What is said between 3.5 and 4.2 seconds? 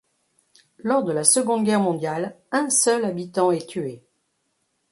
est tué.